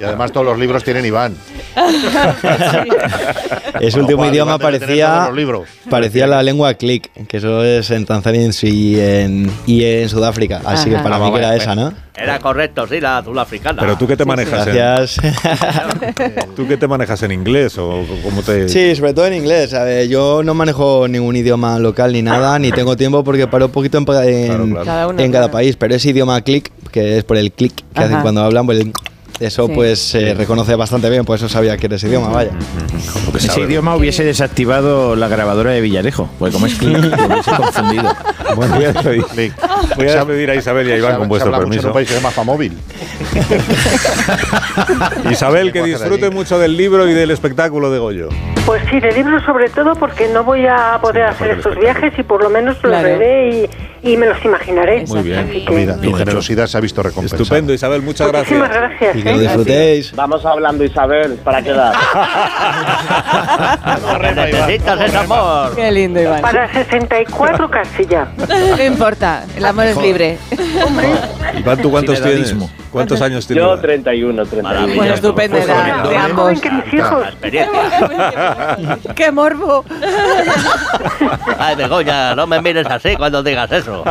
[0.00, 1.36] Y además todos los libros tienen Iván.
[3.80, 5.30] Ese último cual, idioma parecía,
[5.90, 10.62] parecía la lengua click, que eso es en Tanzania y en, y en, Sudáfrica.
[10.64, 11.92] Así que para mí que era esa, ¿no?
[12.16, 13.80] Era correcto, sí, la azul africana.
[13.80, 15.16] Pero tú qué te manejas, en, Gracias.
[16.56, 19.74] tú qué te manejas en inglés o cómo te Sí, sobre todo en inglés.
[19.74, 23.66] A ver, yo no manejo ningún idioma local ni nada, ni tengo tiempo porque paro
[23.66, 24.84] un poquito en, en- Claro, claro.
[25.30, 25.76] Cada en país.
[25.76, 28.22] Pero ese idioma click, que es por el click que hacen Ajá.
[28.22, 28.92] cuando hablan, pues el-
[29.38, 29.72] eso Sí.
[29.74, 32.52] pues se reconoce bastante bien, por eso sabía que era ese idioma, vaya.
[33.26, 37.50] Porque Ese idioma hubiese desactivado la grabadora de Villarejo, porque como es click, lo hubiese
[37.54, 38.16] confundido.
[38.54, 39.52] Bueno, voy a despedir, Clic.
[39.94, 41.88] voy a despedir a Isabel y a Iván Se con vuestro habla mucho en permiso.
[41.88, 42.72] un país que se llama Famóvil.
[45.30, 48.28] Isabel, que disfrute mucho del libro y del espectáculo de Goyo.
[48.66, 52.12] Pues sí, de libros sobre todo porque no voy a poder mejor hacer estos viajes
[52.18, 53.06] y por lo menos los Claro.
[53.08, 53.70] veré
[54.02, 55.04] y, y me los imaginaré.
[55.06, 55.48] Muy bien.
[55.48, 57.40] Que- Mira, tu generosidad se ha visto recompensada.
[57.42, 58.98] Estupendo, Isabel, muchas Muchísimas gracias.
[59.00, 59.16] gracias.
[59.16, 59.42] Y que lo ¿eh?
[59.42, 60.12] disfrutéis.
[60.16, 61.94] Vamos hablando, Isabel, para quedar.
[64.34, 65.74] Necesitas es amor.
[65.76, 66.42] Qué lindo, Iván.
[66.42, 68.28] Para 64 casi ya.
[68.76, 70.38] No importa, el amor es libre.
[71.58, 72.54] Iván, ¿tú cuántos tienes?
[72.96, 73.62] ¿Cuántos años tienes?
[73.62, 74.62] Yo 31, 31.
[74.66, 74.96] Maravilla.
[74.96, 76.60] Bueno, estupenda Pues, edad de ambos.
[76.62, 77.24] que mis hijos.
[79.14, 79.84] ¡Qué morbo!
[81.58, 84.02] Ay, Begoña, no me mires así cuando digas eso.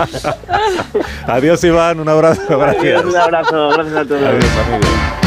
[1.25, 3.03] Adiós, Iván, un abrazo, gracias.
[3.03, 4.21] Un abrazo, gracias a todos.
[4.21, 5.24] Adiós, amigo.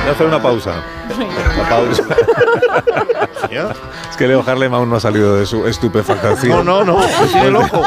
[0.00, 0.82] Voy a hacer una pausa.
[1.56, 2.02] La pausa.
[4.10, 6.64] es que Leo Harlem aún no ha salido de su estupefactación.
[6.64, 7.82] No, no, no, tiene loco.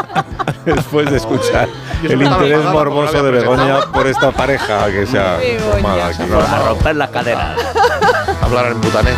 [0.66, 1.68] Después de escuchar
[2.04, 5.40] el interés morboso de Begoña por esta pareja que se ha
[5.72, 6.24] formado aquí.
[6.24, 7.58] A romper las caderas.
[8.42, 9.18] Hablar en butanés.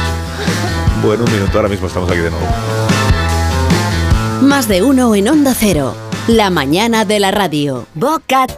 [1.04, 2.48] Bueno, un minuto, ahora mismo estamos aquí de nuevo.
[4.42, 5.96] Más de uno en Onda Cero.
[6.28, 7.86] La mañana de la radio.
[7.94, 8.52] Bocat.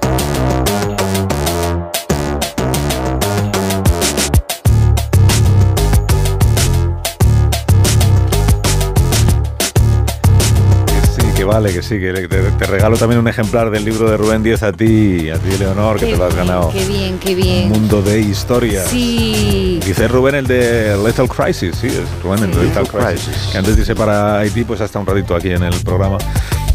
[11.47, 14.61] Vale, que sí, que te, te regalo también un ejemplar del libro de Rubén Díez
[14.63, 16.69] a ti, a ti, Leonor, que te lo has ganado.
[16.71, 17.69] Qué bien, qué Un bien.
[17.69, 18.83] mundo de historia.
[18.85, 19.79] Sí.
[19.85, 23.25] Dice Rubén el de Lethal Crisis, sí, es Rubén el de Lethal Lethal Crisis.
[23.25, 23.51] Crisis.
[23.51, 26.17] Que antes de irse para Haití, pues hasta un ratito aquí en el programa,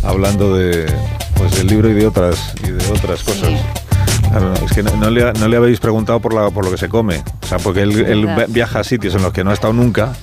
[0.03, 0.87] hablando de
[1.37, 3.51] pues del libro y de otras y de otras cosas.
[4.31, 6.79] Claro, es que no, no le, no le habéis preguntado por, la, por lo que
[6.79, 7.23] se come.
[7.43, 10.15] O sea, porque él, viaja a sitios en los que no ha estado nunca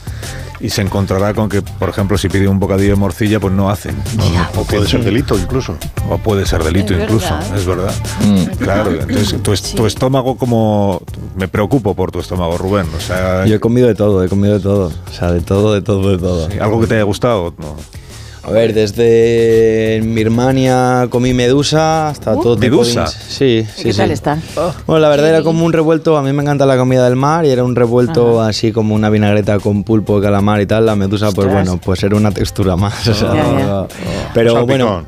[0.59, 3.69] y se encontrará con que, por ejemplo, si pide un bocadillo de morcilla, pues no
[3.69, 3.95] hacen.
[4.17, 5.75] No, no, O puede ser delito incluso.
[6.09, 7.57] o puede ser delito Es incluso, verdad.
[7.57, 7.93] es verdad.
[8.25, 8.43] Mm.
[8.57, 11.01] Claro, entonces tu, es- tu estómago como...
[11.37, 12.85] Me preocupo por tu estómago, Rubén.
[12.97, 14.87] O sea, Yo he comido de todo, he comido de todo.
[15.09, 16.49] O sea, de todo, de todo, de todo.
[16.49, 17.53] sí, algo que te haya gustado.
[17.57, 17.75] No.
[18.49, 23.03] A ver, desde Birmania comí medusa hasta todo tipo ¿Medusa?
[23.03, 23.09] de...
[23.09, 23.97] Sí, sí, ¿Qué sí.
[23.99, 24.39] tal está?
[24.87, 27.45] Bueno, la verdad era como un revuelto, a mí me encanta la comida del mar
[27.45, 30.87] y era un revuelto así como una vinagreta con pulpo, calamar y tal.
[30.87, 33.07] La medusa, pues bueno, pues era una textura más.
[33.07, 33.65] o sea, Ya, ya.
[33.65, 33.87] no-
[34.33, 34.65] Pero Salpicón.
[34.67, 35.05] bueno,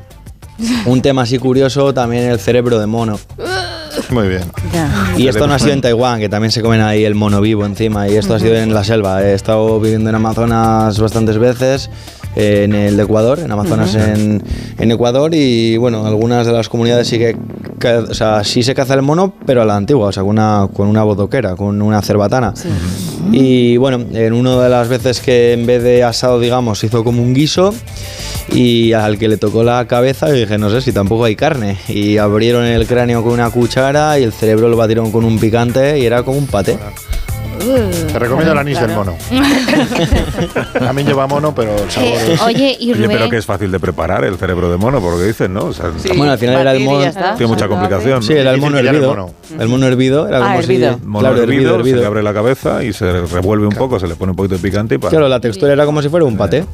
[0.86, 3.18] un tema así curioso también el cerebro de mono.
[4.10, 4.42] Muy bien.
[4.72, 4.90] Ya.
[5.16, 7.64] Y esto no ha sido en Taiwán, que también se comen ahí el mono vivo
[7.66, 9.22] encima, y esto ha sido en la selva.
[9.22, 11.90] He estado viviendo en Amazonas bastantes veces,
[12.36, 14.42] eh, en el de Ecuador, en Amazonas en,
[14.78, 17.36] en Ecuador, y bueno, algunas de las comunidades sí que,
[17.78, 20.30] ca- o sea, sí se caza el mono, pero a la antigua, o sea, con
[20.30, 22.54] una, con una bodoquera, con una cerbatana.
[23.30, 27.04] Y bueno, en una de las veces que en vez de asado, digamos, se hizo
[27.04, 27.72] como un guiso
[28.50, 31.78] y al que le tocó la cabeza y dije, no sé si tampoco hay carne.
[31.88, 35.98] Y abrieron el cráneo con una cuchara y el cerebro lo batieron con un picante
[35.98, 36.78] y era como un paté.
[37.62, 39.16] Te recomiendo el anís del mono.
[40.78, 42.40] También lleva mono, pero el sabor Eh, es...
[42.42, 45.12] oye, y Oye, Rubén, pero que es fácil de preparar el cerebro de mono, por
[45.14, 45.66] lo que dicen, ¿no?
[45.66, 47.10] O sea, Bueno, al final era el mono.
[47.36, 48.22] tiene mucha complicación.
[48.22, 49.30] Sí, era el mono hervido.
[49.58, 50.98] El mono hervido era Ah, como si- hervido.
[51.04, 52.06] Mono claro, hervido, hervido, se le hervido.
[52.08, 54.94] abre la cabeza y se revuelve un poco, se le pone un poquito de picante
[54.96, 55.10] y para.
[55.10, 56.64] Claro, la textura era como si fuera un paté.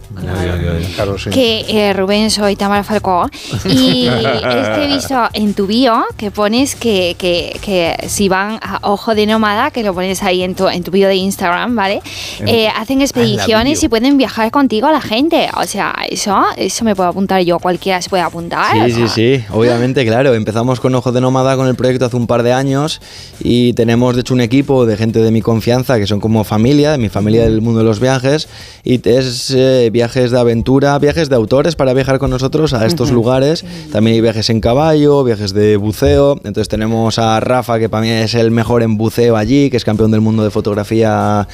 [0.94, 1.31] Claro, sí.
[1.31, 3.29] que eh, Rubén, soy Tamara Falcó
[3.66, 8.59] y es que he visto en tu bio que pones que, que, que si van
[8.62, 11.77] a Ojo de Nómada, que lo pones ahí en tu, en tu bio de Instagram,
[11.77, 12.01] ¿vale?
[12.47, 15.49] Eh, hacen expediciones y pueden viajar contigo a la gente.
[15.57, 18.75] O sea, eso, eso me puedo apuntar yo, cualquiera se puede apuntar.
[18.87, 19.09] Sí, sí, sea.
[19.09, 20.35] sí, obviamente, claro.
[20.35, 23.01] Empezamos con Ojo de Nómada con el proyecto hace un par de años
[23.41, 26.93] y tenemos, de hecho, un equipo de gente de mi confianza que son como familia,
[26.93, 28.49] de mi familia del mundo de los viajes.
[28.85, 33.11] Y es eh, viajes de aventura, viajes de autores para viajar con nosotros a estos
[33.11, 33.64] lugares.
[33.93, 36.37] También hay viajes en caballo, viajes de buceo.
[36.37, 39.85] Entonces tenemos a Rafa, que para mí es el mejor en buceo allí, que es
[39.85, 41.49] campeón del mundo de fotografía fotografía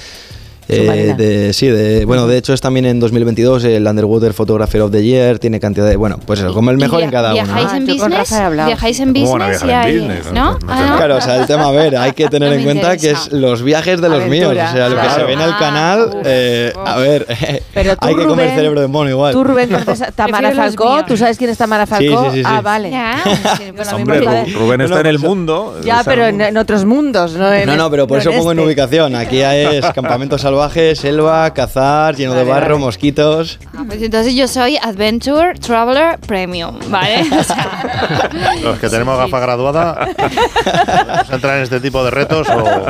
[0.69, 4.91] eh, de, sí, de, bueno, de hecho es también en 2022 el Underwater Photographer of
[4.93, 7.43] the Year, tiene cantidad de, bueno, pues eso, como el ¿Y mejor en cada uno.
[7.45, 8.67] ¿Viajáis en Ah, business?
[8.67, 9.65] ¿Viajáis en ¿Cómo van a business?
[9.71, 10.27] y ahí- business?
[10.33, 10.33] ¿No?
[10.33, 10.65] No, no sé.
[10.69, 10.95] Ah.
[10.97, 13.33] Claro, o sea, el tema, a ver, hay que tener No en cuenta que es
[13.33, 14.53] los viajes de los Aventura.
[14.55, 14.69] míos.
[14.71, 15.15] O sea, lo que Claro.
[15.21, 17.27] se ve en el Ah, canal, uf, eh, a ver,
[17.75, 19.33] Pero tú, hay que comer Rubén, cerebro de mono igual.
[19.33, 19.69] Tú, Rubén,
[20.17, 21.05] Tamara Falcó.
[21.07, 22.25] ¿Tú sabes quién es Tamara Sí, Falcó?
[22.25, 22.43] sí, sí, sí.
[22.47, 22.91] Ah, vale.
[23.95, 25.77] Hombre, Rubén está en el pues- mundo.
[25.85, 27.53] Ya, pero en, otros mundos, ¿no?
[27.53, 28.67] En No, no, pero por eso pongo en este.
[28.69, 29.15] ubicación.
[29.15, 32.85] Aquí es campamento salvaje, selva, cazar, lleno de Vale, barro, vale.
[32.87, 33.59] mosquitos.
[33.77, 37.25] Ah, pues entonces yo soy Adventure Traveler Premium, ¿vale?
[37.41, 38.31] O sea,
[38.63, 42.85] Los que tenemos gafa graduada, ¿vamos a entrar en este tipo de retos o...?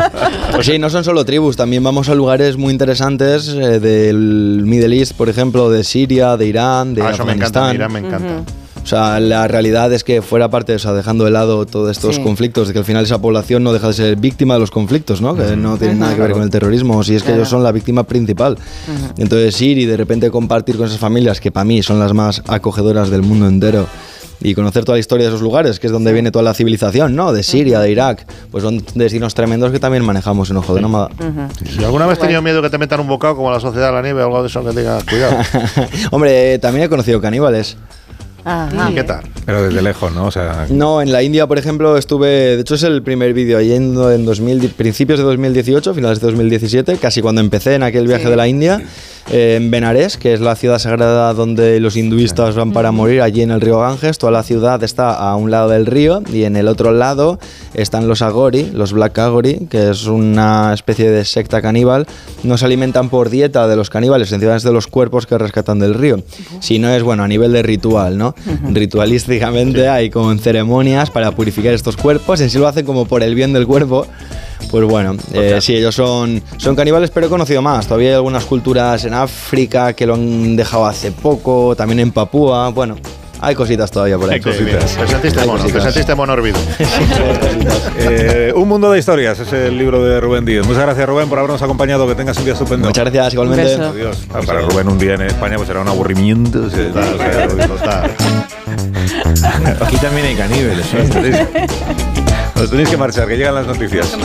[0.53, 4.99] Pues sí, no son solo tribus, también vamos a lugares muy interesantes eh, del Middle
[4.99, 7.73] East, por ejemplo, de Siria, de Irán, de Ah, eso me encanta, Afganistán.
[7.73, 8.53] mira, me encanta.
[8.85, 12.17] O sea, la realidad es que fuera parte, o sea, dejando de lado todos estos
[12.17, 12.23] Sí.
[12.23, 15.23] conflictos, de que al final esa población no deja de ser víctima de los conflictos,
[15.23, 15.35] ¿no?
[15.35, 17.41] Que no tienen nada que ver con el terrorismo, si es que Claro.
[17.41, 18.59] ellos son la víctima principal.
[19.17, 22.43] Entonces ir y de repente compartir con esas familias, que para mí son las más
[22.47, 23.87] acogedoras del mundo entero,
[24.43, 27.17] y conocer toda la historia de esos lugares, que es donde viene toda la civilización,
[27.17, 27.33] ¿no?
[27.33, 31.09] De Siria, de Irak, pues son destinos tremendos que también manejamos en Ojo de Nómada.
[31.81, 33.93] ¿Y alguna vez has tenido miedo que te metan un bocado como la Sociedad de
[33.95, 35.37] la Nieve o algo de eso que digas, cuidado?
[36.11, 37.79] Hombre, también he conocido caníbales.
[38.45, 38.91] Ajá.
[38.95, 39.23] ¿Qué tal?
[39.47, 40.27] Pero desde lejos, ¿no?
[40.27, 42.57] O sea, No, en la India, por ejemplo, estuve.
[42.57, 46.97] De hecho, es el primer vídeo yendo en 2000, principios de 2018, finales de 2017,
[46.97, 48.83] casi cuando empecé en aquel viaje de la India,
[49.31, 53.43] eh, en Benares, que es la ciudad sagrada donde los hinduistas van para morir, allí
[53.43, 54.19] en el río Ganges.
[54.19, 57.39] Toda la ciudad está a un lado del río y en el otro lado
[57.75, 62.07] están los Agori, los Black Agori, que es una especie de secta caníbal.
[62.43, 65.79] No se alimentan por dieta de los caníbales, encima es de los cuerpos que rescatan
[65.79, 66.23] del río,
[66.61, 68.34] sino es, bueno, a nivel de ritual, ¿no?
[68.71, 73.35] Ritualísticamente hay como ceremonias para purificar estos cuerpos, en sí lo hacen como por el
[73.35, 74.07] bien del cuerpo.
[74.71, 77.87] Pues bueno, eh, sí, ellos son, son caníbales, pero he conocido más.
[77.87, 82.71] Todavía hay algunas culturas en África que lo han dejado hace poco, también en Papúa.
[82.71, 82.97] Bueno,
[83.45, 84.37] hay cositas todavía por ahí.
[84.37, 84.53] Hay mono,
[85.65, 85.83] te cositas.
[85.85, 86.59] sentiste mono hervido.
[87.99, 90.67] eh, Un mundo de historias es el libro de Rubén Díez.
[90.67, 92.07] Muchas gracias, Rubén, por habernos acompañado.
[92.07, 92.89] Que tengas un día estupendo.
[92.89, 93.75] Muchas gracias, igualmente.
[93.75, 93.91] Un beso.
[93.91, 94.23] Adiós.
[94.33, 96.65] Ah, Para Rubén, un día en España pues será un aburrimiento.
[96.65, 96.85] o sea.
[99.81, 100.87] Aquí también hay caníbales.
[100.95, 101.67] ¿eh?
[102.57, 104.17] Os tenéis, que marchar, que llegan las noticias.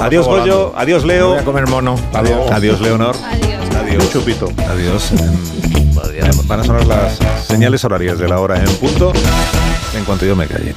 [0.00, 0.26] Adiós.
[0.26, 0.72] Goyo.
[0.76, 1.30] Adiós, Leo.
[1.30, 1.98] Voy a comer mono.
[2.12, 2.50] Adiós.
[2.50, 3.16] Adiós, Leonor.
[3.24, 3.75] Adiós.
[4.10, 4.48] Chupito.
[4.68, 5.12] Adiós.
[6.46, 9.12] Van a sonar las señales horarias de la hora en punto
[9.94, 10.74] en cuanto yo me calle.